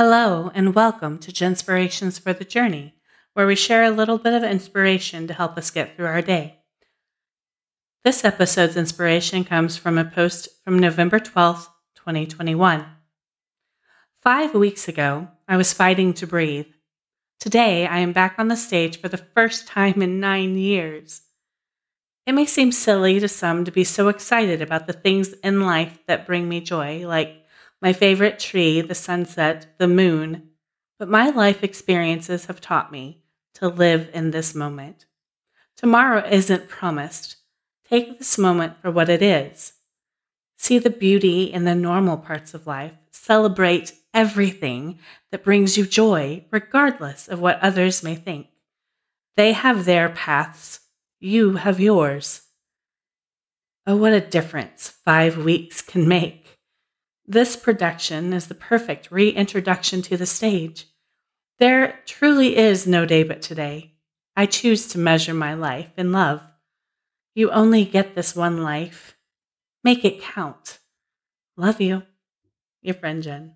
Hello, 0.00 0.52
and 0.54 0.76
welcome 0.76 1.18
to 1.18 1.32
Jenspirations 1.32 2.20
for 2.20 2.32
the 2.32 2.44
Journey, 2.44 2.94
where 3.34 3.48
we 3.48 3.56
share 3.56 3.82
a 3.82 3.90
little 3.90 4.16
bit 4.16 4.32
of 4.32 4.44
inspiration 4.44 5.26
to 5.26 5.34
help 5.34 5.58
us 5.58 5.72
get 5.72 5.96
through 5.96 6.06
our 6.06 6.22
day. 6.22 6.60
This 8.04 8.24
episode's 8.24 8.76
inspiration 8.76 9.42
comes 9.42 9.76
from 9.76 9.98
a 9.98 10.04
post 10.04 10.50
from 10.62 10.78
November 10.78 11.18
12th, 11.18 11.66
2021. 11.96 12.86
Five 14.22 14.54
weeks 14.54 14.86
ago, 14.86 15.26
I 15.48 15.56
was 15.56 15.72
fighting 15.72 16.14
to 16.14 16.28
breathe. 16.28 16.68
Today, 17.40 17.84
I 17.84 17.98
am 17.98 18.12
back 18.12 18.36
on 18.38 18.46
the 18.46 18.56
stage 18.56 19.00
for 19.00 19.08
the 19.08 19.16
first 19.34 19.66
time 19.66 20.00
in 20.00 20.20
nine 20.20 20.56
years. 20.56 21.22
It 22.24 22.36
may 22.36 22.46
seem 22.46 22.70
silly 22.70 23.18
to 23.18 23.26
some 23.26 23.64
to 23.64 23.72
be 23.72 23.82
so 23.82 24.06
excited 24.06 24.62
about 24.62 24.86
the 24.86 24.92
things 24.92 25.32
in 25.42 25.62
life 25.62 25.98
that 26.06 26.24
bring 26.24 26.48
me 26.48 26.60
joy, 26.60 27.04
like 27.04 27.46
my 27.80 27.92
favorite 27.92 28.38
tree, 28.38 28.80
the 28.80 28.94
sunset, 28.94 29.78
the 29.78 29.88
moon, 29.88 30.50
but 30.98 31.08
my 31.08 31.30
life 31.30 31.62
experiences 31.62 32.46
have 32.46 32.60
taught 32.60 32.90
me 32.90 33.22
to 33.54 33.68
live 33.68 34.10
in 34.12 34.30
this 34.30 34.54
moment. 34.54 35.06
Tomorrow 35.76 36.26
isn't 36.28 36.68
promised. 36.68 37.36
Take 37.88 38.18
this 38.18 38.36
moment 38.36 38.80
for 38.82 38.90
what 38.90 39.08
it 39.08 39.22
is. 39.22 39.74
See 40.56 40.78
the 40.78 40.90
beauty 40.90 41.44
in 41.44 41.64
the 41.64 41.74
normal 41.74 42.16
parts 42.16 42.52
of 42.52 42.66
life. 42.66 42.92
Celebrate 43.12 43.94
everything 44.12 44.98
that 45.30 45.44
brings 45.44 45.78
you 45.78 45.86
joy, 45.86 46.44
regardless 46.50 47.28
of 47.28 47.40
what 47.40 47.60
others 47.60 48.02
may 48.02 48.16
think. 48.16 48.48
They 49.36 49.52
have 49.52 49.84
their 49.84 50.08
paths, 50.08 50.80
you 51.20 51.54
have 51.54 51.78
yours. 51.78 52.42
Oh, 53.86 53.96
what 53.96 54.12
a 54.12 54.20
difference 54.20 54.90
five 55.04 55.38
weeks 55.38 55.80
can 55.80 56.08
make. 56.08 56.57
This 57.30 57.56
production 57.56 58.32
is 58.32 58.46
the 58.46 58.54
perfect 58.54 59.10
reintroduction 59.10 60.00
to 60.00 60.16
the 60.16 60.24
stage. 60.24 60.86
There 61.58 62.00
truly 62.06 62.56
is 62.56 62.86
no 62.86 63.04
day 63.04 63.22
but 63.22 63.42
today. 63.42 63.92
I 64.34 64.46
choose 64.46 64.88
to 64.88 64.98
measure 64.98 65.34
my 65.34 65.52
life 65.52 65.90
in 65.98 66.10
love. 66.10 66.40
You 67.34 67.50
only 67.50 67.84
get 67.84 68.14
this 68.14 68.34
one 68.34 68.62
life. 68.62 69.14
Make 69.84 70.06
it 70.06 70.22
count. 70.22 70.78
Love 71.54 71.82
you. 71.82 72.02
Your 72.80 72.94
friend 72.94 73.22
Jen. 73.22 73.52